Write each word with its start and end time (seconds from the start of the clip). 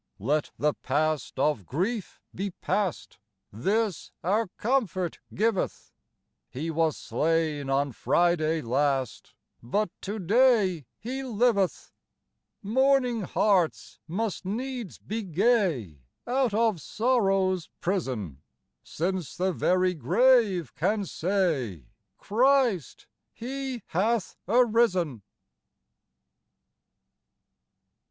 I2T 0.19 0.25
Let 0.25 0.51
the 0.57 0.73
past 0.73 1.37
of 1.37 1.67
grief 1.67 2.19
be 2.33 2.49
past: 2.49 3.19
This 3.53 4.11
our 4.23 4.47
comfort 4.57 5.19
giveth,— 5.31 5.93
He 6.49 6.71
was 6.71 6.97
slain 6.97 7.69
on 7.69 7.91
Friday 7.91 8.61
last, 8.63 9.35
But 9.61 9.91
to 10.01 10.17
day 10.17 10.87
He 10.97 11.21
liveth: 11.21 11.91
Mourning 12.63 13.21
hearts 13.21 13.99
must 14.07 14.43
needs 14.43 14.97
be 14.97 15.21
gay 15.21 16.01
Out 16.25 16.55
of 16.55 16.81
sorrow's 16.81 17.69
prison, 17.79 18.41
Since 18.81 19.35
the 19.37 19.53
very 19.53 19.93
grave 19.93 20.73
can 20.73 21.05
say," 21.05 21.89
Christ— 22.17 23.05
He 23.43 23.83
hath 23.89 24.35
arisen 24.47 25.21